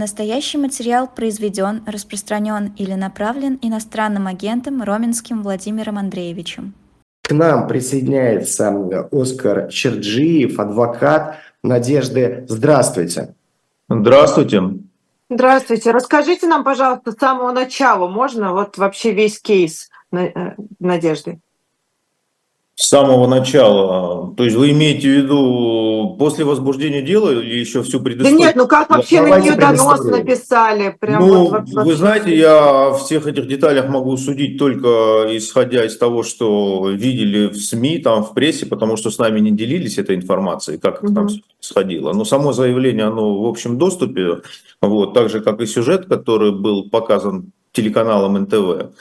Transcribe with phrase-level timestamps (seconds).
[0.00, 6.72] Настоящий материал произведен, распространен или направлен иностранным агентом Роменским Владимиром Андреевичем.
[7.20, 8.74] К нам присоединяется
[9.12, 12.46] Оскар Черджиев, адвокат Надежды.
[12.48, 13.34] Здравствуйте.
[13.90, 14.62] Здравствуйте.
[15.28, 15.90] Здравствуйте.
[15.90, 21.40] Расскажите нам, пожалуйста, с самого начала, можно вот вообще весь кейс э, Надежды?
[22.80, 24.34] С самого начала.
[24.36, 28.38] То есть вы имеете в виду после возбуждения дела или еще всю предысторию?
[28.38, 30.96] Да нет, ну как вообще на нее донос написали?
[30.98, 35.98] Прям ну, вот, вы знаете, я о всех этих деталях могу судить только исходя из
[35.98, 40.16] того, что видели в СМИ, там в прессе, потому что с нами не делились этой
[40.16, 41.14] информацией, как угу.
[41.14, 41.28] там
[41.60, 42.14] сходило.
[42.14, 44.40] Но само заявление, оно в общем доступе,
[44.80, 48.94] вот, так же, как и сюжет, который был показан телеканалом НТВ.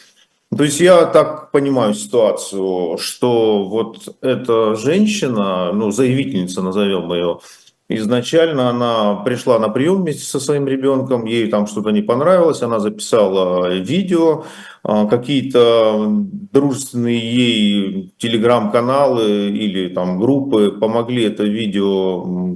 [0.55, 7.39] То есть я так понимаю ситуацию, что вот эта женщина, ну, заявительница, назовем ее,
[7.87, 12.79] изначально она пришла на прием вместе со своим ребенком, ей там что-то не понравилось, она
[12.79, 14.45] записала видео,
[14.83, 16.07] а, какие-то
[16.51, 22.55] дружественные ей телеграм-каналы или там группы помогли это видео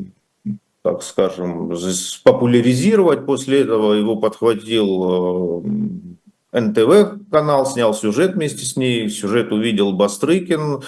[0.84, 1.72] так скажем,
[2.26, 3.26] популяризировать.
[3.26, 5.64] После этого его подхватил
[6.54, 10.82] НТВ канал снял сюжет вместе с ней, сюжет увидел Бастрыкин,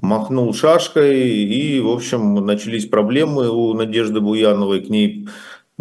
[0.00, 5.28] махнул шашкой, и, в общем, начались проблемы у Надежды Буяновой, к ней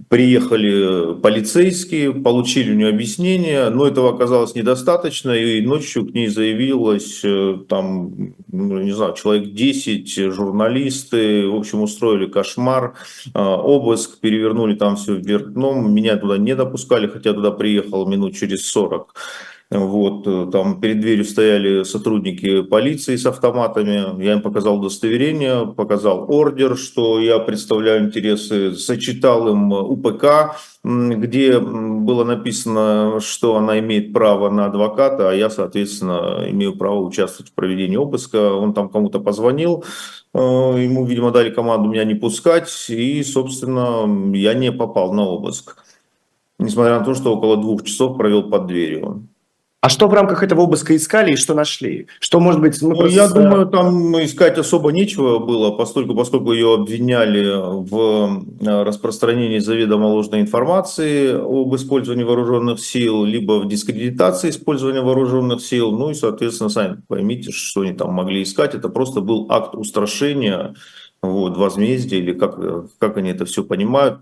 [0.09, 7.21] Приехали полицейские, получили у нее объяснение, но этого оказалось недостаточно, и ночью к ней заявилось
[7.23, 12.95] э, там, ну, не знаю, человек 10, журналисты, в общем, устроили кошмар,
[13.33, 18.35] э, обыск, перевернули там все вверх дном, меня туда не допускали, хотя туда приехал минут
[18.35, 19.13] через 40.
[19.71, 24.21] Вот, э, там перед дверью стояли сотрудники полиции с автоматами.
[24.23, 32.23] Я им показал удостоверение, показал ордер, что я представляю интересы, сочетал им УПК, где было
[32.23, 37.97] написано, что она имеет право на адвоката, а я, соответственно, имею право участвовать в проведении
[37.97, 38.53] обыска.
[38.53, 39.83] Он там кому-то позвонил,
[40.35, 45.77] э, ему, видимо, дали команду меня не пускать, и, собственно, я не попал на обыск.
[46.59, 49.27] Несмотря на то, что около двух часов провел под дверью.
[49.85, 52.07] А что в рамках этого обыска искали и что нашли?
[52.19, 53.15] Что, может быть, ну, просто...
[53.15, 60.07] Я думаю, там искать особо нечего было, поскольку, поскольку ее обвиняли в э, распространении заведомо
[60.07, 65.91] ложной информации об использовании вооруженных сил, либо в дискредитации использования вооруженных сил.
[65.91, 68.73] Ну и, соответственно, сами поймите, что они там могли искать.
[68.73, 70.73] Это просто был акт устрашения,
[71.21, 72.57] вот, возмездия, или как,
[72.97, 74.21] как они это все понимают.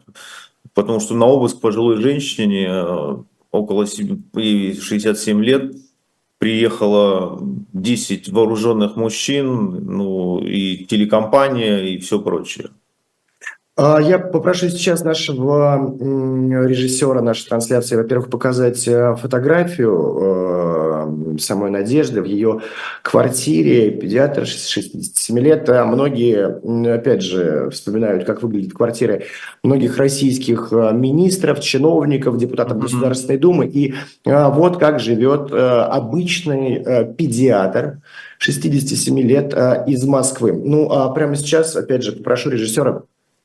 [0.74, 3.16] Потому что на обыск пожилой женщине э,
[3.53, 5.75] около 67 лет,
[6.39, 7.39] приехало
[7.71, 12.71] 10 вооруженных мужчин, ну и телекомпания и все прочее.
[13.75, 15.95] А, я попрошу сейчас нашего
[16.67, 20.52] режиссера нашей трансляции, во-первых, показать э, фотографию э,
[21.40, 22.62] самой Надежды в ее
[23.01, 23.91] квартире.
[23.91, 25.69] Педиатр 67 лет.
[25.69, 29.25] А многие, опять же, вспоминают, как выглядят квартиры
[29.63, 32.81] многих российских э, министров, чиновников, депутатов mm-hmm.
[32.81, 33.68] Государственной Думы.
[33.68, 33.94] И
[34.25, 36.84] вот как живет обычный
[37.16, 38.01] педиатр
[38.38, 39.53] 67 лет
[39.88, 40.53] из Москвы.
[40.53, 43.03] Ну, а прямо сейчас, опять же, попрошу режиссера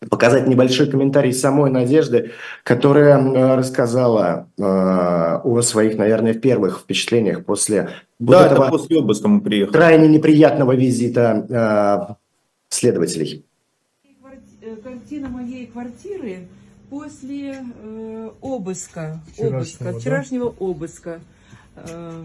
[0.08, 2.32] показать небольшой комментарий самой Надежды,
[2.62, 9.28] которая рассказала э, о своих, наверное, первых впечатлениях после вот да, этого это после обыска
[9.28, 9.76] мы приехали.
[9.76, 11.46] крайне неприятного визита
[12.10, 12.14] э,
[12.68, 13.44] следователей.
[14.82, 16.48] Картина моей квартиры
[16.90, 20.56] после э, обыска, вчерашнего, обыска, вчерашнего да?
[20.58, 21.20] обыска
[21.76, 22.24] э,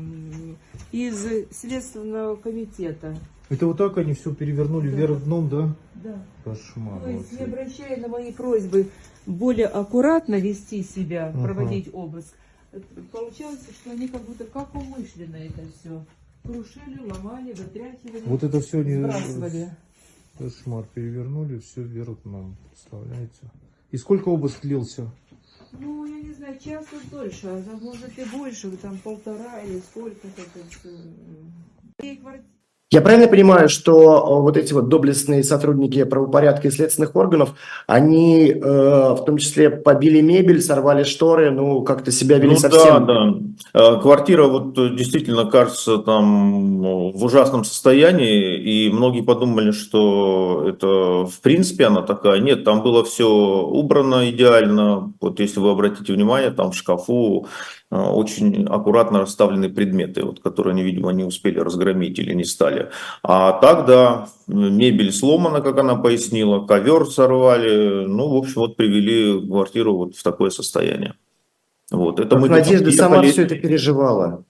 [0.92, 3.16] из Следственного комитета.
[3.54, 4.98] Это вот так они все перевернули да.
[4.98, 5.76] вверх дном, да?
[5.94, 6.26] Да.
[6.44, 7.02] Кошмар.
[7.02, 8.90] То есть, не обращая на мои просьбы
[9.28, 11.44] более аккуратно вести себя, ага.
[11.44, 12.34] проводить обыск,
[13.12, 16.04] получалось, что они как будто как умышленно это все
[16.42, 18.24] крушили, ломали, вытряхивали.
[18.26, 19.70] Вот это все не сбрасывали.
[20.40, 23.52] Кошмар, перевернули все вверх дном, представляете?
[23.92, 25.12] И сколько обыск длился?
[25.74, 30.42] Ну, я не знаю, час и дольше, а может и больше, там полтора или сколько-то.
[32.94, 37.56] Я правильно понимаю, что э, вот эти вот доблестные сотрудники правопорядка и следственных органов,
[37.88, 43.08] они э, в том числе побили мебель, сорвали шторы, ну как-то себя вели ну, совсем...
[43.08, 43.32] Да,
[43.74, 43.96] да.
[43.96, 46.82] Э, квартира вот э, действительно кажется там
[47.14, 52.42] в ужасном состоянии, и многие подумали, что это в принципе она такая.
[52.42, 55.14] Нет, там было все убрано идеально.
[55.20, 57.48] Вот если вы обратите внимание, там в шкафу
[57.94, 62.90] очень аккуратно расставлены предметы, вот, которые они, видимо, не успели разгромить или не стали.
[63.22, 69.46] А так, да, мебель сломана, как она пояснила, ковер сорвали, ну, в общем, вот привели
[69.48, 71.14] квартиру вот в такое состояние.
[71.92, 74.44] Вот, это мы Надежда приехали- сама все это переживала.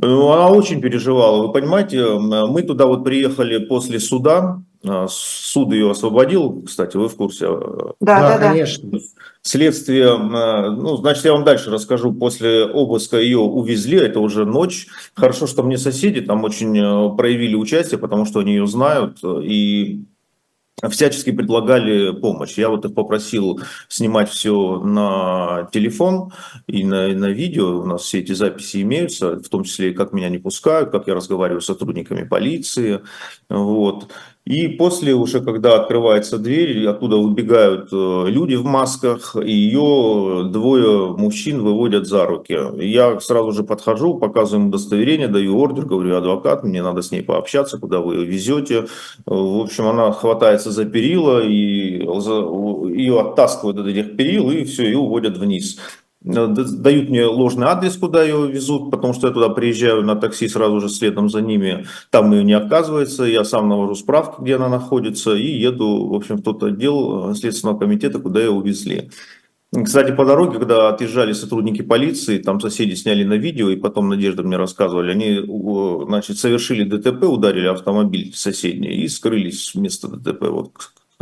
[0.00, 1.46] Ну, Она очень переживала.
[1.46, 4.62] Вы понимаете, мы туда вот приехали после суда.
[4.86, 7.46] А, Суд ее освободил, кстати, вы в курсе.
[7.46, 7.48] э,
[8.00, 8.48] Да, да, да.
[8.50, 8.98] конечно.
[9.42, 12.12] Следствие, э, ну, значит, я вам дальше расскажу.
[12.12, 14.86] После обыска ее увезли, это уже ночь.
[15.14, 19.42] Хорошо, что мне соседи там очень э, проявили участие, потому что они ее знают э,
[19.42, 20.04] и
[20.90, 22.58] всячески предлагали помощь.
[22.58, 26.32] Я вот их попросил снимать все на телефон
[26.66, 27.80] и на, на видео.
[27.80, 31.14] У нас все эти записи имеются, в том числе, как меня не пускают, как я
[31.14, 33.00] разговариваю с сотрудниками полиции.
[33.48, 34.10] Вот.
[34.46, 41.16] И после уже, когда открывается дверь, оттуда убегают э, люди в масках, и ее двое
[41.16, 42.54] мужчин выводят за руки.
[42.78, 47.22] Я сразу же подхожу, показываю им удостоверение, даю ордер, говорю, адвокат, мне надо с ней
[47.22, 48.86] пообщаться, куда вы ее везете.
[49.24, 52.46] В общем, она хватается за перила, и за-
[52.94, 55.78] ее оттаскивают от этих перил, и все, и уводят вниз.
[56.24, 60.48] Д- Дают мне ложный адрес, куда ее везут, потому что я туда приезжаю на такси
[60.48, 61.86] сразу же следом за ними.
[62.10, 66.36] Там ее не оказывается, я сам навожу справки, где она находится, и еду, в общем,
[66.38, 69.10] в тот отдел э, Следственного комитета, куда ее увезли.
[69.84, 74.44] Кстати, по дороге, когда отъезжали сотрудники полиции, там соседи сняли на видео, и потом Надежда
[74.44, 80.44] мне рассказывали, они значит, совершили ДТП, ударили автомобиль соседний и скрылись с места ДТП.
[80.48, 80.72] Вот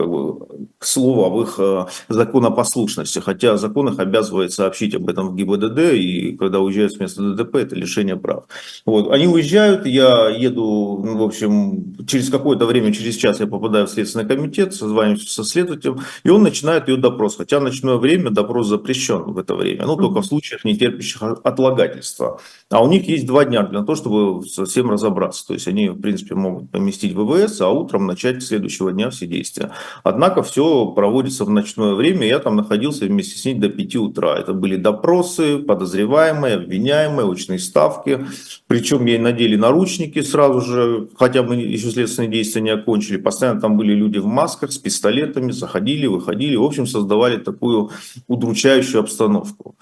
[0.03, 3.21] как бы, к слову об их э, законопослушности.
[3.21, 7.57] Хотя закон их обязывает сообщить об этом в ГИБДД, и когда уезжают с места ДТП,
[7.57, 8.45] это лишение прав.
[8.85, 9.13] Вот.
[9.13, 13.91] Они уезжают, я еду, ну, в общем, через какое-то время, через час я попадаю в
[13.91, 17.37] Следственный комитет, созваниваюсь со следователем, и он начинает ее допрос.
[17.37, 22.41] Хотя ночное время допрос запрещен в это время, ну, только в случаях, не терпящих отлагательства.
[22.71, 25.47] А у них есть два дня для того, чтобы совсем разобраться.
[25.47, 29.27] То есть они, в принципе, могут поместить в ВВС, а утром начать следующего дня все
[29.27, 29.73] действия.
[30.03, 32.27] Однако все проводится в ночное время.
[32.27, 34.37] Я там находился вместе с ней до 5 утра.
[34.37, 38.27] Это были допросы, подозреваемые, обвиняемые, очные ставки.
[38.67, 43.17] Причем ей надели наручники сразу же, хотя мы еще следственные действия не окончили.
[43.17, 46.57] Постоянно там были люди в масках с пистолетами, заходили, выходили.
[46.57, 47.91] В общем, создавали такую
[48.29, 49.77] удручающую обстановку.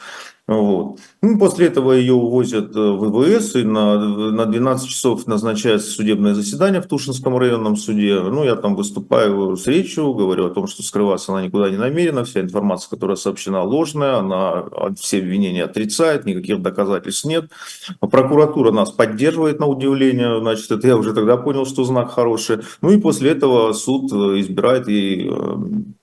[0.51, 0.99] Вот.
[1.23, 6.35] Ну, после этого ее увозят э, в ВВС, и на, на 12 часов назначается судебное
[6.35, 8.19] заседание в Тушинском районном суде.
[8.21, 12.25] Ну, я там выступаю с речью, говорю о том, что скрываться она никуда не намерена,
[12.25, 14.65] вся информация, которая сообщена, ложная, она
[14.99, 17.45] все обвинения отрицает, никаких доказательств нет.
[18.01, 22.59] Прокуратура нас поддерживает, на удивление, значит, это я уже тогда понял, что знак хороший.
[22.83, 25.31] Ну, и после этого суд э, избирает ей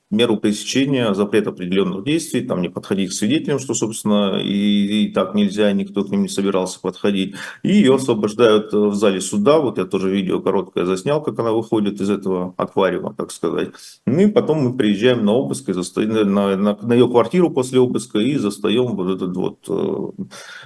[0.09, 5.35] меру пресечения, запрет определенных действий, там не подходить к свидетелям, что, собственно, и, и так
[5.35, 7.35] нельзя, никто к ним не собирался подходить.
[7.63, 11.99] И ее освобождают в зале суда, вот я тоже видео короткое заснял, как она выходит
[11.99, 13.69] из этого аквариума, так сказать.
[14.05, 17.79] Ну и потом мы приезжаем на обыск, и застаем, на, на, на ее квартиру после
[17.79, 20.23] обыска и застаем вот этот вот, э,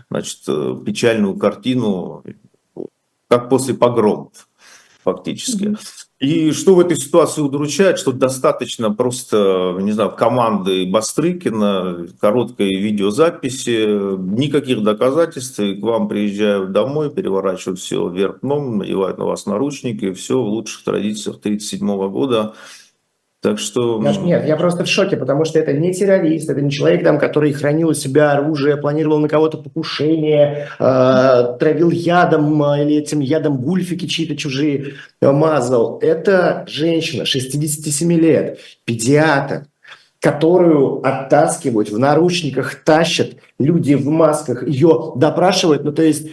[0.09, 2.23] значит, э, печальную картину,
[3.27, 4.47] как после погромов
[5.03, 5.75] фактически.
[6.21, 14.17] И что в этой ситуации удручает, что достаточно просто, не знаю, команды Бастрыкина, короткой видеозаписи,
[14.19, 20.13] никаких доказательств, и к вам приезжают домой, переворачивают все вверх дном, надевают на вас наручники,
[20.13, 22.53] все в лучших традициях 1937 года.
[23.41, 23.99] Так что...
[23.99, 27.51] Нет, я просто в шоке, потому что это не террорист, это не человек, там, который
[27.53, 33.57] хранил у себя оружие, планировал на кого-то покушение, э, травил ядом э, или этим ядом
[33.57, 35.97] гульфики чьи-то чужие э, мазал.
[36.03, 39.65] Это женщина 67 лет, педиатр,
[40.19, 46.27] которую оттаскивают, в наручниках тащат, люди в масках ее допрашивают, ну то есть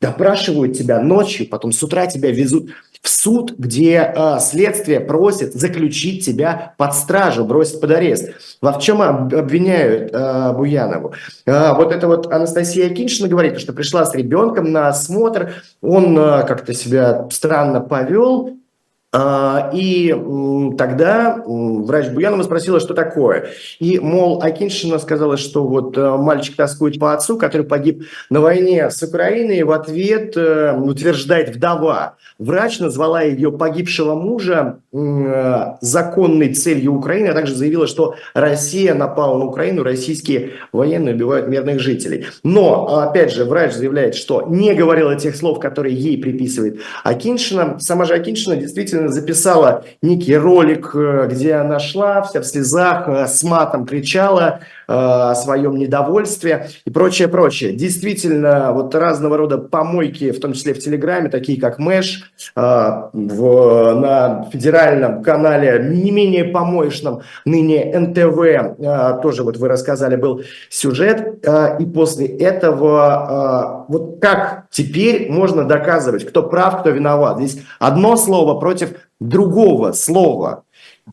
[0.00, 2.70] допрашивают тебя ночью, потом с утра тебя везут
[3.02, 8.30] в суд, где э, следствие просит заключить тебя под стражу, бросить под арест.
[8.60, 11.14] Во в чем об- обвиняют э, Буянову?
[11.46, 16.46] Э, вот это вот Анастасия Киншина говорит, что пришла с ребенком на осмотр, он э,
[16.46, 18.59] как-то себя странно повел,
[19.12, 23.48] И м, тогда врач Буянова спросила, что такое.
[23.80, 28.88] И, мол, Акиншина сказала, что вот э, мальчик тоскует по отцу, который погиб на войне
[28.88, 32.14] с Украиной, и в ответ э, утверждает вдова.
[32.38, 39.38] Врач назвала ее погибшего мужа э, законной целью Украины, а также заявила, что Россия напала
[39.38, 42.26] на Украину, российские военные убивают мирных жителей.
[42.44, 47.78] Но, опять же, врач заявляет, что не говорила тех слов, которые ей приписывает Акиншина.
[47.80, 53.26] Сама же Акиншина действительно записала некий ролик, э, где она шла вся в слезах, э,
[53.26, 57.72] с матом кричала э, о своем недовольстве и прочее, прочее.
[57.72, 64.48] Действительно, вот разного рода помойки, в том числе в Телеграме, такие как Мэш, в, на
[64.52, 71.44] федеральном канале, не менее помоечном, ныне НТВ, тоже вот вы рассказали, был сюжет,
[71.78, 77.38] и после этого вот как теперь можно доказывать, кто прав, кто виноват?
[77.38, 78.89] Здесь одно слово против
[79.20, 80.64] другого слова.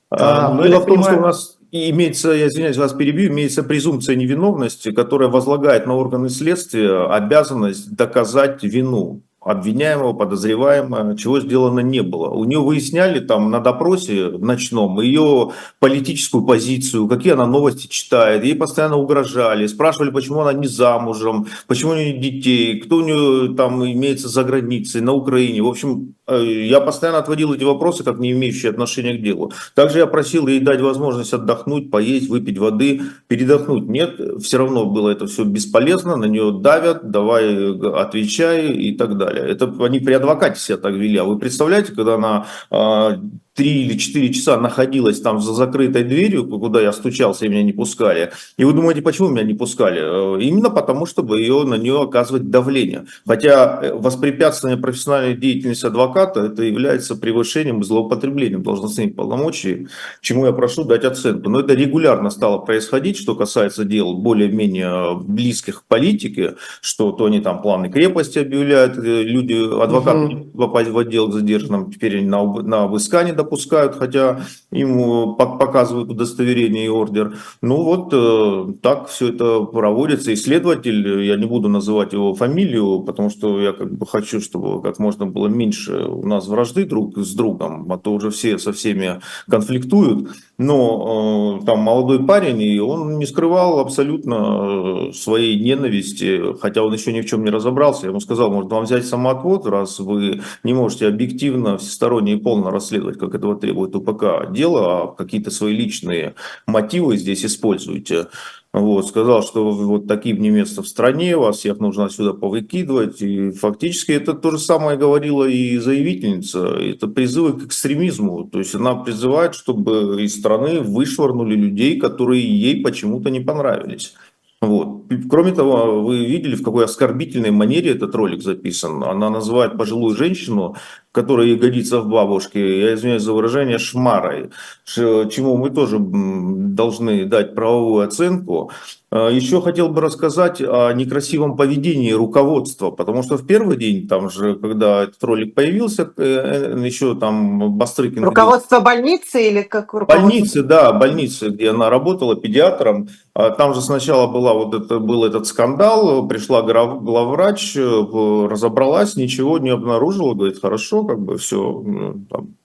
[0.10, 1.14] А, ну, дело в том, понимаю...
[1.14, 6.30] что у нас имеется, я извиняюсь, вас перебью, имеется презумпция невиновности, которая возлагает на органы
[6.30, 12.30] следствия обязанность доказать вину обвиняемого, подозреваемого, чего сделано не было.
[12.30, 18.56] У нее выясняли там на допросе ночном ее политическую позицию, какие она новости читает, ей
[18.56, 23.84] постоянно угрожали, спрашивали, почему она не замужем, почему у нее детей, кто у нее там
[23.86, 25.62] имеется за границей, на Украине.
[25.62, 29.52] В общем, э, я постоянно отводил эти вопросы, как не имеющие отношения к делу.
[29.76, 33.88] Также я просил ей дать возможность отдохнуть, поесть, выпить воды, передохнуть.
[33.88, 39.37] Нет, все равно было это все бесполезно, на нее давят, давай отвечай и так далее.
[39.38, 41.18] Это они при адвокате себя так вели.
[41.18, 43.20] А вы представляете, когда она а,
[43.58, 47.74] три или четыре часа находилась там за закрытой дверью, куда я стучался, и меня не
[47.74, 48.32] пускали.
[48.56, 50.00] И вы думаете, почему меня не пускали?
[50.00, 53.06] Э, именно потому, чтобы ее, на нее оказывать давление.
[53.26, 59.88] Хотя э, воспрепятствование профессиональной деятельности адвоката это является превышением и злоупотреблением должностных полномочий,
[60.22, 61.50] чему я прошу дать оценку.
[61.50, 67.40] Но это регулярно стало происходить, что касается дел более-менее близких к политике, что то они
[67.40, 70.58] там планы крепости объявляют, э, люди, адвокаты угу.
[70.58, 76.86] попасть в отдел к задержанным, теперь они на, на обыскание допускают, хотя им показывают удостоверение
[76.86, 77.36] и ордер.
[77.62, 80.34] Ну вот э, так все это проводится.
[80.34, 85.00] Исследователь, я не буду называть его фамилию, потому что я как бы хочу, чтобы как
[85.00, 89.22] можно было меньше у нас вражды друг с другом, а то уже все со всеми
[89.50, 90.30] конфликтуют.
[90.58, 96.94] Но э, там молодой парень, и он не скрывал абсолютно э, своей ненависти, хотя он
[96.94, 98.04] еще ни в чем не разобрался.
[98.04, 102.72] Я ему сказал, может вам взять самоотвод, раз вы не можете объективно, всесторонне и полно
[102.72, 108.28] расследовать, как этого требует УПК дело, а какие-то свои личные мотивы здесь используете.
[108.74, 113.22] Вот, сказал, что вот таким не место в стране, вас всех нужно отсюда повыкидывать.
[113.22, 116.68] И фактически это то же самое говорила и заявительница.
[116.68, 118.44] Это призывы к экстремизму.
[118.44, 124.14] То есть она призывает, чтобы из страны вышвырнули людей, которые ей почему-то не понравились.
[124.60, 125.04] Вот.
[125.30, 129.04] Кроме того, вы видели, в какой оскорбительной манере этот ролик записан.
[129.04, 130.76] Она называет пожилую женщину,
[131.18, 134.52] которая годится в бабушке, я извиняюсь за выражение, шмарой,
[134.86, 138.72] чему мы тоже должны дать правовую оценку.
[139.10, 144.30] А, еще хотел бы рассказать о некрасивом поведении руководства, потому что в первый день, там
[144.30, 148.26] же, когда этот ролик появился, э, э, еще там Бастрыкин...
[148.26, 150.28] Руководство больницы или как руководство?
[150.28, 153.08] Больницы, да, больницы, где она работала педиатром.
[153.34, 159.58] А, там же сначала была вот это, был этот скандал, пришла главврач, э, разобралась, ничего
[159.58, 161.84] не обнаружила, говорит, хорошо, как бы все,
[162.30, 162.56] там,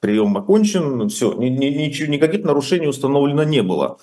[0.00, 3.98] прием окончен, все, ни, ни, ничего, никаких нарушений установлено не было.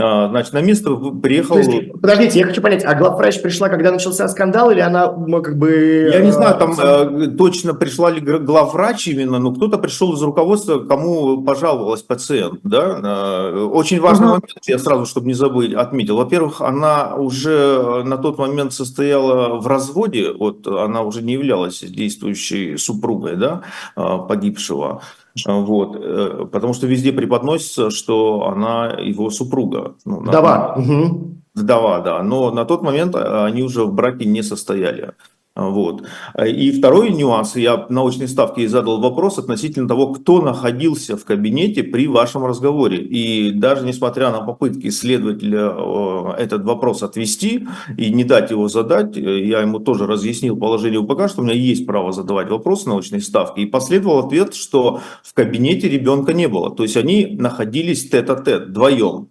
[0.00, 1.56] А, значит, на место приехал...
[1.56, 5.42] То есть, подождите, я хочу понять, а главврач пришла, когда начался скандал, или она ну,
[5.42, 6.10] как бы...
[6.12, 10.80] Я не знаю, там э, точно пришла ли главврач именно, но кто-то пришел из руководства,
[10.80, 13.00] кому пожаловалась пациент, да?
[13.02, 14.34] Э, очень важный угу.
[14.34, 16.16] момент, я сразу, чтобы не забыть, отметил.
[16.16, 22.78] Во-первых, она уже на тот момент состояла в разводе, вот она уже не являлась действующей
[22.78, 23.62] супругой, да,
[23.96, 25.02] э, погибшего.
[25.46, 29.94] Вот, э, потому что везде преподносится, что она его супруга.
[30.04, 30.74] Ну, Вдова.
[30.76, 31.34] Угу.
[31.54, 32.22] Вдова, да.
[32.22, 35.12] Но на тот момент э, они уже в браке не состояли.
[35.58, 36.04] Вот.
[36.46, 41.82] И второй нюанс, я на научной ставке задал вопрос относительно того, кто находился в кабинете
[41.82, 42.98] при вашем разговоре.
[42.98, 49.16] И даже несмотря на попытки следователя э, этот вопрос отвести и не дать его задать,
[49.16, 53.20] э, я ему тоже разъяснил положение УПК, что у меня есть право задавать вопросы научной
[53.20, 53.58] ставки.
[53.60, 56.70] И последовал ответ, что в кабинете ребенка не было.
[56.70, 59.30] То есть они находились тет-а-тет, вдвоем.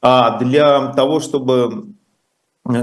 [0.00, 1.97] А для того, чтобы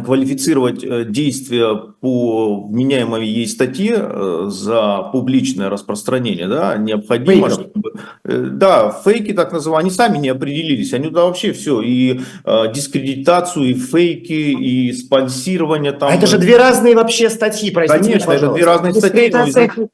[0.04, 7.54] квалифицировать э, действия по вменяемой ей статье э, за публичное распространение, да, необходимо, Фейков.
[7.54, 7.94] чтобы...
[8.24, 12.22] Да, фейки так называемые, они сами не определились, они да вообще все, и
[12.74, 16.10] дискредитацию, и фейки, и спонсирование там...
[16.10, 19.32] А это же две разные вообще статьи, простите, Конечно, это две разные статьи.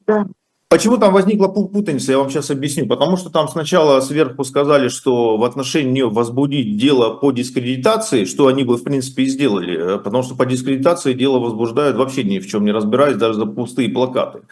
[0.08, 0.28] Да.
[0.72, 2.88] Почему там возникла пу- путаница, я вам сейчас объясню.
[2.88, 8.48] Потому что там сначала сверху сказали, что в отношении нее возбудить дело по дискредитации, что
[8.48, 12.40] они бы в принципе и сделали, э, потому что по дискредитации дело возбуждают вообще ни
[12.40, 14.44] в чем не разбираясь, даже за пустые плакаты.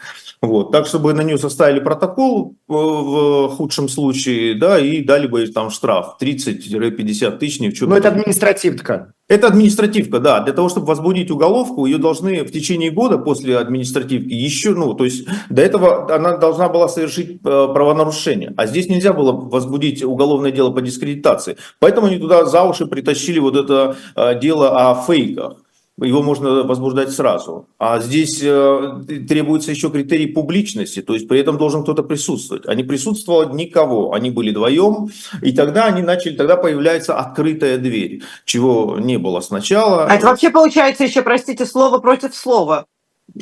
[0.42, 0.72] Вот.
[0.72, 5.70] Так, чтобы на нее составили протокол э, в худшем случае, да, и дали бы там
[5.70, 9.14] штраф 30-50 тысяч, ни в чем Ну, не это административка.
[9.30, 10.40] Это административка, да.
[10.40, 15.04] Для того, чтобы возбудить уголовку, ее должны в течение года после административки еще, ну, то
[15.04, 18.52] есть до этого она должна была совершить э, правонарушение.
[18.56, 21.56] А здесь нельзя было возбудить уголовное дело по дискредитации.
[21.78, 25.58] Поэтому они туда за уши притащили вот это э, дело о фейках.
[26.00, 27.66] Его можно возбуждать сразу.
[27.78, 32.66] А здесь э, требуется еще критерий публичности, то есть при этом должен кто-то присутствовать.
[32.66, 35.10] А не присутствовало никого, они были вдвоем,
[35.42, 40.06] и тогда они начали, тогда появляется открытая дверь, чего не было сначала.
[40.06, 42.86] А это вообще получается еще, простите, слово против слова.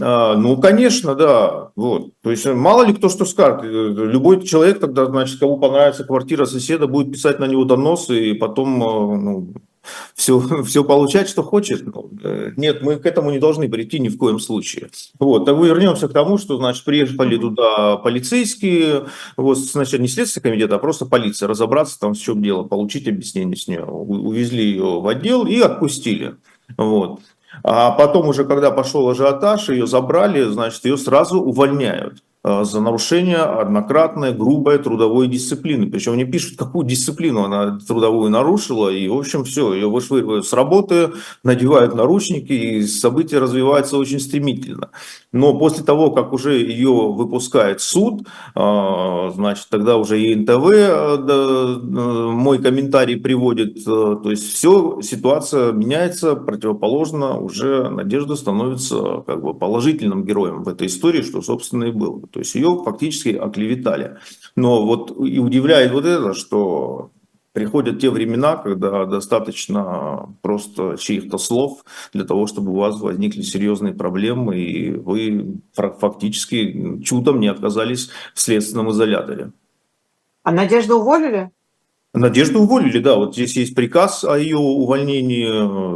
[0.01, 1.71] А, ну, конечно, да.
[1.77, 2.11] Вот.
[2.23, 3.65] То есть мало ли кто что скажет.
[3.65, 8.35] Э, Любой человек тогда, значит, кому понравится квартира соседа, будет писать на него донос и
[8.35, 9.49] потом э, ну,
[10.15, 11.87] все, все получать, что хочет.
[11.87, 14.91] Ну, э, Нет, мы к этому не должны прийти ни в коем случае.
[15.19, 20.43] Вот, так мы вернемся к тому, что, значит, приехали туда полицейские, вот, значит, не следственный
[20.43, 23.85] комитет, а просто полиция, разобраться там, в чем дело, получить объяснение с нее.
[23.85, 26.37] Увезли ее в отдел и отпустили.
[26.77, 27.21] Вот.
[27.63, 32.23] А потом уже, когда пошел ажиотаж, ее забрали, значит, ее сразу увольняют
[32.65, 35.91] за нарушение однократной грубой трудовой дисциплины.
[35.91, 40.53] Причем не пишут, какую дисциплину она трудовую нарушила, и, в общем, все, ее вышвыривают с
[40.53, 41.11] работы,
[41.45, 44.91] надевают наручники, и события развиваются очень стремительно.
[45.33, 51.19] Но после того, как уже ее выпускает суд, э, значит, тогда уже и НТВ э,
[51.29, 51.77] э,
[52.33, 53.83] мой комментарий приводит, э,
[54.23, 60.87] то есть все, ситуация меняется, противоположно, уже Надежда становится как бы положительным героем в этой
[60.87, 62.21] истории, что, собственно, и было.
[62.39, 64.19] То есть ее фактически оклеветали.
[64.55, 67.11] Но вот и удивляет вот это, что
[67.53, 73.93] приходят те времена, когда достаточно просто чьих-то слов для того, чтобы у вас возникли серьезные
[73.93, 79.51] проблемы, и вы фактически чудом не оказались в следственном изоляторе.
[80.45, 81.51] А Надежду уволили?
[82.19, 83.17] Надежду уволили, да.
[83.17, 85.49] Вот здесь есть приказ о ее увольнении.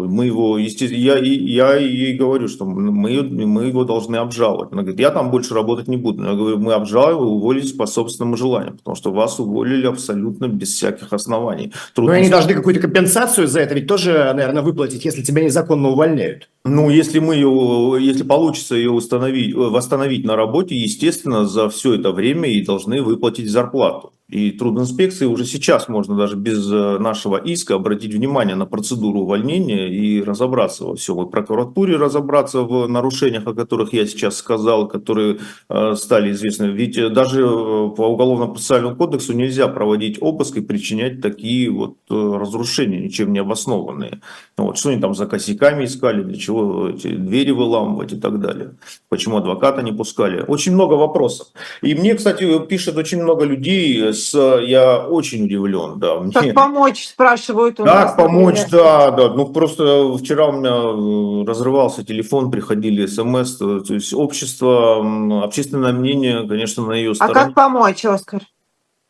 [0.07, 4.73] Мы его, естественно, я, и- я ей говорю, что мы, мы его должны обжаловать.
[4.73, 6.23] Она говорит, я там больше работать не буду.
[6.25, 11.13] Я говорю, мы обжалуем, уволились по собственному желанию, потому что вас уволили абсолютно без всяких
[11.13, 11.73] оснований.
[11.97, 15.43] Но Ну, они Трудно- должны какую-то компенсацию за это ведь тоже, наверное, выплатить, если тебя
[15.43, 16.49] незаконно увольняют.
[16.65, 22.13] Ну, если мы ее, если получится ее установить, восстановить на работе, естественно, за все это
[22.13, 24.13] время ей должны выплатить зарплату.
[24.33, 29.91] И трудинспекции уже сейчас можно даже без э, нашего иска обратить внимание на процедуру увольнения
[29.91, 31.21] и разобраться во всем.
[31.23, 36.65] И прокуратуре разобраться в нарушениях, о которых я сейчас сказал, которые э, стали известны.
[36.69, 43.35] Ведь э, даже по уголовно-процессуальному кодексу нельзя проводить обыск и причинять такие вот разрушения, ничем
[43.35, 44.23] не обоснованные.
[44.57, 48.77] Вот, что они там за косяками искали, для чего эти двери выламывать и так далее.
[49.11, 50.43] Почему адвоката не пускали.
[50.49, 51.49] Очень много вопросов.
[51.83, 55.99] И мне, кстати, пишет очень много людей, с, я очень удивлен.
[55.99, 56.33] Да, мне...
[56.33, 58.11] Как помочь, спрашивают у нас.
[58.11, 58.85] Как помочь, например.
[58.85, 59.29] да, да.
[59.35, 65.93] Ну, просто вчера у меня э, разрывался телефон, приходили смс, то то есть общество, общественное
[65.93, 67.35] мнение, конечно, на ее А стороне.
[67.35, 68.43] как помочь, Оскар?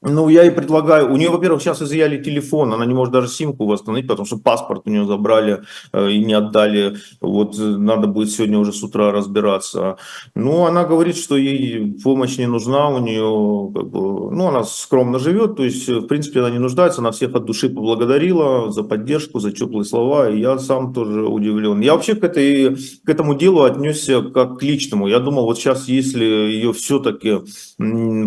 [0.05, 1.13] Ну, я и предлагаю.
[1.13, 4.83] У нее, во-первых, сейчас изъяли телефон, она не может даже симку восстановить, потому что паспорт
[4.85, 5.63] у нее забрали
[5.93, 6.97] э, и не отдали.
[7.21, 9.99] Вот э, надо будет сегодня уже с утра разбираться.
[10.35, 15.21] Ну, она говорит, что ей помощь не нужна, у нее, как бы, ну, она скромно
[15.21, 18.83] живет, то есть, э, в принципе, она не нуждается, она всех от души поблагодарила за
[18.83, 21.81] поддержку, за теплые слова, и я сам тоже удивлен.
[21.81, 25.07] Я вообще к, этой, к этому делу отнесся как к личному.
[25.07, 27.39] Я думал, вот сейчас, если ее все-таки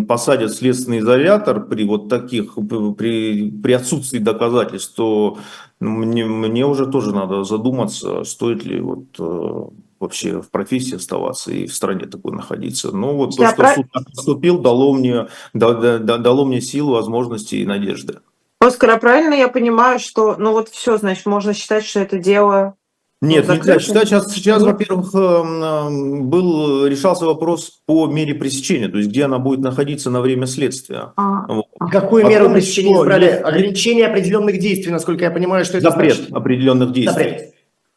[0.06, 2.54] посадят в следственный изолятор при вот таких,
[2.96, 5.38] при, при отсутствии доказательств, то
[5.80, 9.64] мне, мне уже тоже надо задуматься, стоит ли вот э,
[10.00, 12.92] вообще в профессии оставаться и в стране такой находиться.
[12.92, 16.60] Но вот Я то, что прав- суд поступил, дало мне, да- да- да- дало мне
[16.60, 18.20] силу, возможности и надежды.
[18.60, 22.74] Оскар, а правильно я понимаю, что, ну вот все, значит, можно считать, что это дело...
[23.22, 24.08] Нет, Ну, нельзя считать.
[24.08, 24.66] Сейчас, сейчас Ну.
[24.68, 30.10] во-первых, эм, эм, был, решался вопрос по мере пресечения, то есть где она будет находиться
[30.10, 31.12] на время следствия.
[31.16, 31.64] А, Вот.
[31.90, 33.26] Какую А меру пресечения избрали?
[33.28, 36.32] Ограничение определенных действий, насколько я понимаю, что это Запрет значит?
[36.34, 37.12] определенных действий.
[37.24, 37.54] Запрет.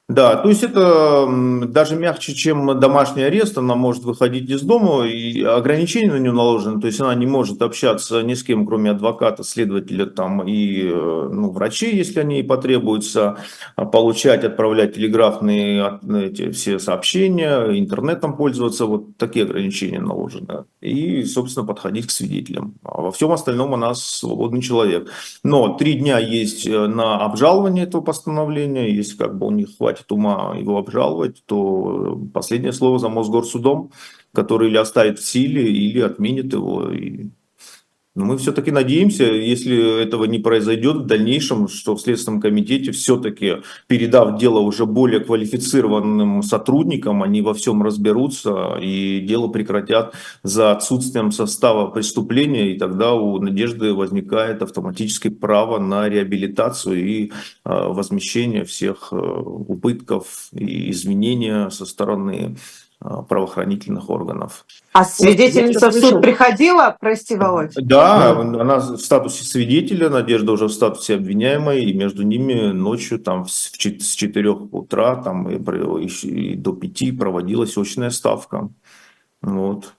[0.09, 1.27] Да, то есть это
[1.67, 6.81] даже мягче, чем домашний арест, она может выходить из дома, и ограничения на нее наложены,
[6.81, 11.29] то есть она не может общаться ни с кем, кроме адвоката, следователя там и э,
[11.31, 13.37] ну, врачей, если они ей потребуются,
[13.75, 20.65] а получать, отправлять телеграфные от- эти все сообщения, интернетом пользоваться, вот такие ограничения наложены.
[20.81, 22.73] И, собственно, подходить к свидетелям.
[22.83, 25.11] А во всем остальном она свободный человек.
[25.43, 28.89] Но три дня есть э, на обжалование этого постановления.
[28.91, 33.91] Если как бы у них хватит ума его обжаловать, то последнее слово за Мосгорсудом,
[34.33, 36.91] который или оставит в силе, или отменит его.
[36.91, 37.29] И...
[38.15, 43.57] Но мы все-таки надеемся, если этого не произойдет в дальнейшем, что в Следственном комитете все-таки,
[43.85, 51.31] передав дело уже более квалифицированным сотрудникам, они во всем разберутся и дело прекратят за отсутствием
[51.31, 57.29] состава преступления, и тогда у Надежды возникает автоматическое право на реабилитацию и э,
[57.63, 62.57] возмещение всех э, убытков и изменения со стороны
[63.01, 64.65] правоохранительных органов.
[64.91, 67.73] А свидетельница в суд приходила, прости, Володь?
[67.75, 73.47] Да, она в статусе свидетеля, Надежда уже в статусе обвиняемой, и между ними ночью там
[73.47, 78.69] с 4 утра там, и до 5 проводилась очная ставка.
[79.41, 79.93] Вот.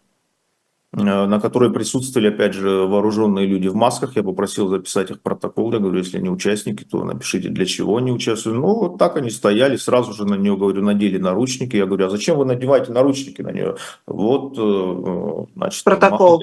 [0.93, 4.17] Э, на которой присутствовали, опять же, вооруженные люди в масках.
[4.17, 5.73] Я попросил записать их протокол.
[5.73, 8.59] Я говорю, если они участники, то напишите, для чего они участвуют.
[8.59, 11.77] Ну, вот так они стояли, сразу же на нее, говорю, надели наручники.
[11.77, 13.77] Я говорю, а зачем вы надеваете наручники на нее?
[14.07, 16.43] Вот, э, значит, Протокол.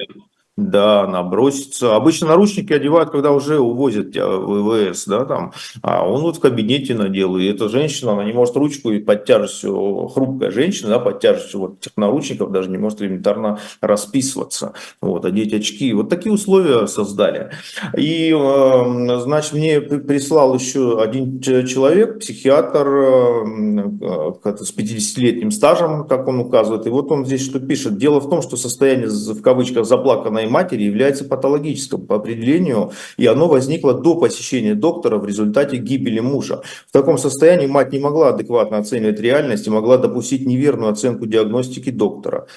[0.57, 1.95] Да, она бросится.
[1.95, 5.53] Обычно наручники одевают, когда уже увозят тебя в ВВС, да, там.
[5.83, 7.37] А он вот в кабинете надел.
[7.37, 11.59] И эта женщина, она не может ручку и под тяжестью, хрупкая женщина, да, под тяжестью
[11.59, 14.73] вот этих наручников даже не может элементарно расписываться.
[14.99, 15.93] Вот, одеть очки.
[15.93, 17.51] Вот такие условия создали.
[17.95, 26.07] И, э, значит, мне при- прислал еще один человек, психиатр э, э, с 50-летним стажем,
[26.07, 26.87] как он указывает.
[26.87, 27.97] И вот он здесь что пишет.
[27.99, 33.47] Дело в том, что состояние, в кавычках, заплаканной матери является патологическим по определению, и оно
[33.47, 36.61] возникло до посещения доктора в результате гибели мужа.
[36.87, 41.89] В таком состоянии мать не могла адекватно оценивать реальность и могла допустить неверную оценку диагностики
[41.89, 42.47] доктора.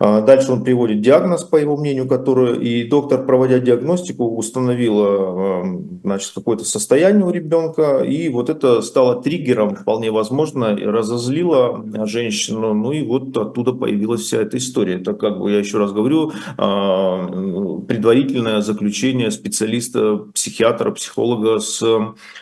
[0.00, 5.78] А Дальше он приводит диагноз, по его мнению, который и доктор, проводя диагностику, установила э,
[6.04, 12.74] значит, какое-то состояние у ребенка, и вот это стало триггером, вполне возможно, и разозлило женщину,
[12.74, 15.00] ну и вот оттуда появилась вся эта история.
[15.00, 21.82] Это, как бы я еще раз говорю, э, предварительное заключение специалиста, психиатра, психолога с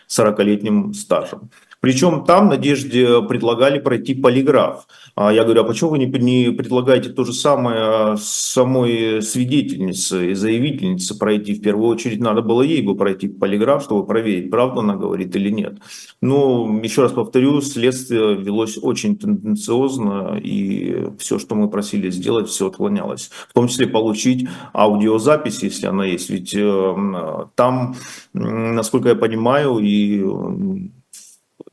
[0.08, 1.48] 40-летним стажем.
[1.86, 4.88] Причем там Надежде предлагали пройти полиграф.
[5.14, 10.34] А я говорю, а почему вы не, не предлагаете то же самое самой свидетельнице и
[10.34, 11.54] заявительнице пройти?
[11.54, 15.48] В первую очередь надо было ей бы пройти полиграф, чтобы проверить, правду она говорит или
[15.48, 15.78] нет.
[16.20, 22.66] Ну, еще раз повторю, следствие велось очень тенденциозно, и все, что мы просили сделать, все
[22.66, 23.30] отклонялось.
[23.48, 26.30] В том числе получить аудиозапись, если она есть.
[26.30, 27.94] Ведь э, там,
[28.32, 30.24] насколько я понимаю, и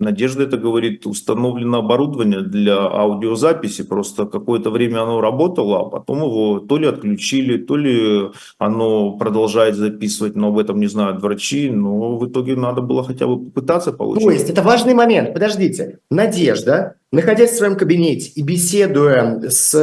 [0.04, 6.60] Надежда это говорит, установлено оборудование для аудиозаписи, просто какое-то время оно работало, а потом его
[6.60, 12.18] то ли отключили, то ли оно продолжает записывать, но об этом не знают врачи, но
[12.18, 14.26] в итоге надо было хотя бы попытаться получить.
[14.26, 15.34] То есть это важный момент.
[15.34, 16.00] Подождите.
[16.12, 19.74] Надежда, находясь в своем кабинете и беседуя с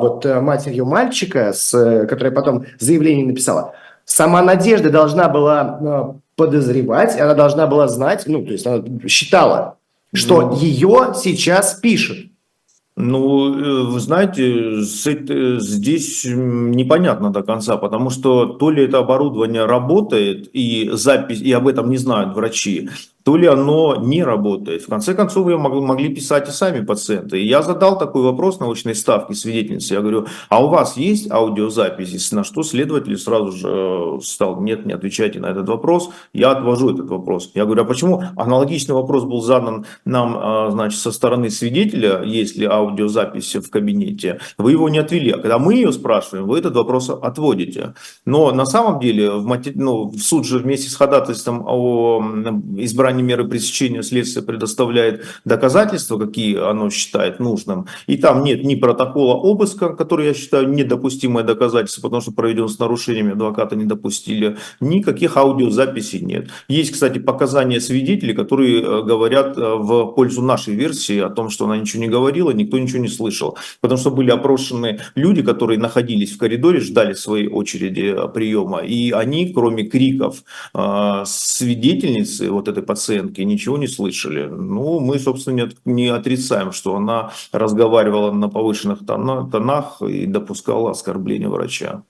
[0.00, 1.70] вот матерью мальчика, с,
[2.08, 8.44] которая потом заявление написала, сама Надежда должна была э, подозревать, она должна была знать, ну,
[8.44, 9.78] то есть она считала,
[10.12, 10.56] что Ну.
[10.56, 12.18] ее сейчас пишут.
[12.98, 20.48] Ну, э, вы знаете, здесь непонятно до конца, потому что то ли это оборудование работает,
[20.54, 22.88] и запись, и об этом не знают врачи,
[23.26, 24.82] то ли оно не работает.
[24.82, 27.40] В конце концов, ее мог- могли писать и сами пациенты.
[27.42, 29.94] И я задал такой вопрос научной ставки свидетельницы.
[29.94, 32.32] Я говорю, а у вас есть аудиозаписи?
[32.36, 36.10] На что следователь сразу же э, стал, нет, не отвечайте на этот вопрос.
[36.32, 37.50] Я отвожу этот вопрос.
[37.54, 42.56] Я говорю, а почему аналогичный вопрос был задан нам, а, значит, со стороны свидетеля, есть
[42.56, 44.38] ли аудиозапись в кабинете?
[44.56, 45.32] Вы его не отвели.
[45.32, 47.94] А когда мы ее спрашиваем, вы этот вопрос отводите.
[48.24, 52.76] Но на самом деле в, ну, в суд же вместе с ходатайством о м,
[53.16, 57.86] избрании меры пресечения следствия предоставляет доказательства, какие оно считает нужным.
[58.06, 62.78] И там нет ни протокола обыска, который я считаю недопустимое доказательство, потому что проведен с
[62.78, 66.48] нарушениями, адвоката не допустили, никаких аудиозаписей нет.
[66.68, 71.64] Есть, кстати, показания свидетелей, которые э, говорят э, в пользу нашей версии о том, что
[71.64, 73.56] она ничего не говорила, никто ничего не слышал.
[73.80, 79.10] Потому что были опрошены люди, которые находились в коридоре, ждали своей очереди э, приема, и
[79.10, 80.42] они, кроме криков
[81.24, 84.46] свидетельницы, вот этой пациентки, оценки, ничего не слышали.
[84.46, 90.26] Ну, мы, собственно, не, от- не отрицаем, что она разговаривала на повышенных тона- тонах и
[90.26, 92.02] допускала оскорбление врача.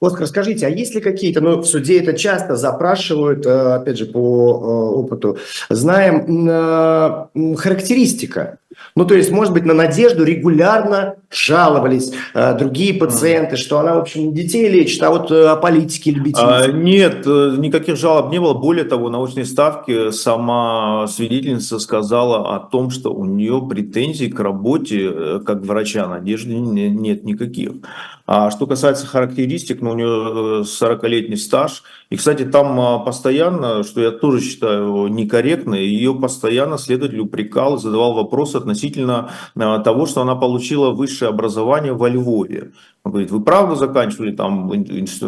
[0.00, 4.06] Оскар, скажите, а есть ли какие-то, ну, в суде это часто запрашивают, э, опять же,
[4.06, 5.38] по э, опыту,
[5.70, 8.58] знаем, э, характеристика.
[8.94, 13.98] Ну, то есть, может быть, на Надежду регулярно жаловались э, другие пациенты, что она, в
[13.98, 16.64] общем, не детей лечит, а вот э, о политике любительница.
[16.64, 18.54] А, Нет, э, никаких жалоб не было.
[18.54, 24.40] Более того, на очной ставке сама свидетельница сказала о том, что у нее претензий к
[24.40, 27.72] работе э, как врача Надежды не- нет никаких.
[28.26, 31.82] А что касается характеристик, ну, у нее 40-летний стаж.
[32.10, 38.12] И, кстати, там а, постоянно, что я тоже считаю некорректно, ее постоянно следователь упрекал задавал
[38.12, 42.72] вопросы относительно а, того, что она получила высшее образование во Львове.
[43.04, 44.70] Он говорит, вы правда заканчивали там,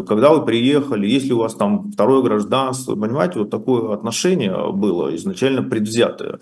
[0.06, 2.94] когда вы приехали, есть ли у вас там второе гражданство?
[2.94, 6.40] Понимаете, вот такое отношение было изначально предвзятое.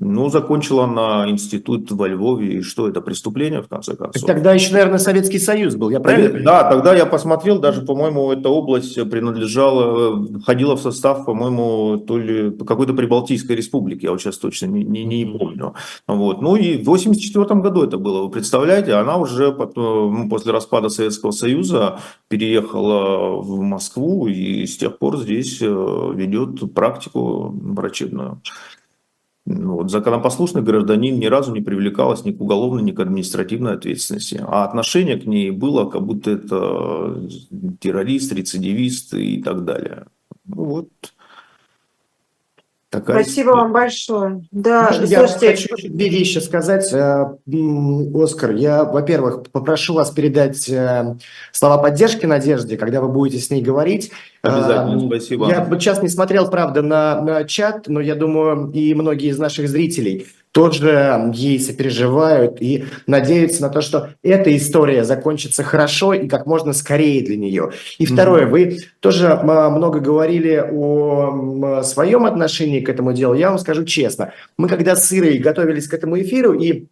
[0.00, 4.22] Ну, закончила она институт во Львове, и что это, преступление, в конце концов?
[4.24, 6.44] Тогда еще, наверное, Советский Союз был, я правильно понимаю?
[6.44, 12.50] Да, тогда я посмотрел, даже, по-моему, эта область принадлежала, входила в состав, по-моему, то ли
[12.50, 15.74] какой-то Прибалтийской республики, я вот сейчас точно не, не, не помню.
[16.06, 16.42] Вот.
[16.42, 20.88] Ну и в 84 году это было, вы представляете, она уже потом, ну, после распада
[20.88, 25.66] Советского Союза переехала в Москву и с тех пор здесь э,
[26.14, 28.40] ведет практику врачебную.
[29.48, 34.44] Ну, Вот, законопослушный гражданин ни разу не привлекалась ни к уголовной, ни к административной ответственности.
[34.44, 37.28] А отношение к ней было, как будто это
[37.80, 40.06] террорист, рецидивист и так далее.
[40.46, 40.88] Ну, вот.
[42.88, 43.62] Такая Спасибо история.
[43.62, 44.44] вам большое.
[44.52, 46.92] Да, Можно я слушайте, хочу еще две вещи сказать.
[46.92, 47.24] Э,
[48.14, 51.16] Оскар, я, во-первых, попрошу вас передать э,
[51.50, 54.12] слова поддержки Надежде, когда вы будете с ней говорить.
[54.42, 55.48] Обязательно, Э, спасибо.
[55.48, 59.68] Я сейчас не смотрел, правда, на, на чат, но я думаю, и многие из наших
[59.68, 66.46] зрителей тоже ей сопереживают и надеются на то, что эта история закончится хорошо и как
[66.46, 67.72] можно скорее для нее.
[67.98, 73.34] И второе, вы тоже много говорили о своем отношении к этому делу.
[73.34, 76.86] Я вам скажу честно, мы когда с Ирой готовились к этому эфиру и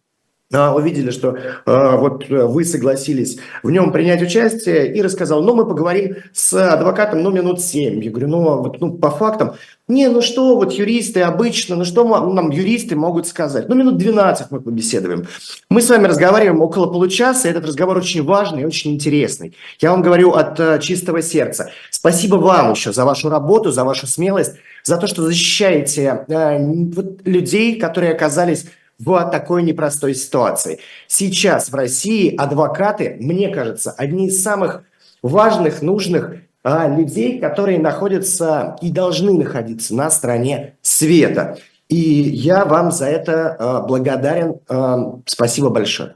[0.51, 5.67] увидели, что а, вот э, вы согласились в нем принять участие, и рассказал, ну, мы
[5.67, 8.03] поговорим с адвокатом, ну, минут семь.
[8.03, 9.55] Я говорю, ну, а вот, ну, по фактам,
[9.87, 13.69] не, ну что, вот юристы обычно, ну что нам юристы могут сказать?
[13.69, 15.27] Ну, минут 12 мы побеседуем.
[15.69, 19.55] Мы с вами разговариваем около получаса, и этот разговор очень важный и очень интересный.
[19.79, 21.69] Я вам говорю от э, чистого сердца.
[21.91, 26.57] Спасибо вам еще за вашу работу, за вашу смелость, за то, что защищаете э,
[26.93, 28.65] вот людей, которые оказались
[28.99, 30.79] в такой непростой ситуации.
[31.07, 34.83] Сейчас в России адвокаты, мне кажется, одни из самых
[35.21, 41.57] важных, нужных а, людей, которые находятся и должны находиться на стороне света.
[41.89, 44.55] И я вам за это а, благодарен.
[44.67, 46.15] А, спасибо большое.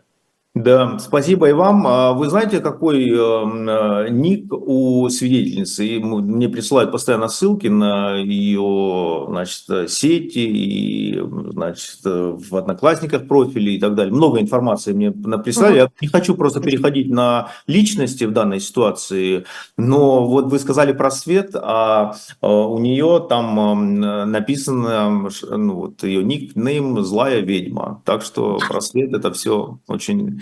[0.55, 1.85] Да, спасибо и вам.
[1.85, 5.85] А Вы знаете, какой э, э, ник у свидетельницы?
[5.85, 13.71] И Мне присылают постоянно ссылки на ее значит, сети и значит, э, в Одноклассниках профили
[13.71, 14.12] и так далее.
[14.12, 15.77] Много информации мне прислали.
[15.77, 19.45] Я не хочу просто переходить на личности в данной ситуации,
[19.77, 26.03] но вот вы сказали про свет, а э, у нее там э, написано, ну, вот
[26.03, 28.01] ее никнейм «Злая ведьма».
[28.03, 30.39] Так что про свет это все очень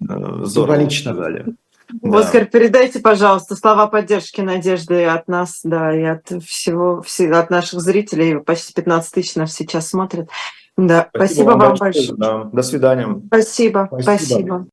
[0.00, 1.12] здорово Символично.
[1.12, 1.44] сказали.
[2.02, 2.18] Да.
[2.20, 7.80] Оскар, передайте, пожалуйста, слова поддержки, надежды от нас, да, и от всего, все- от наших
[7.80, 8.38] зрителей.
[8.38, 10.28] Почти 15 тысяч нас сейчас смотрят.
[10.76, 12.14] Да, спасибо, вам большое.
[12.16, 12.44] Да.
[12.44, 13.20] До свидания.
[13.26, 14.02] Спасибо, Спасибо.
[14.02, 14.66] спасибо.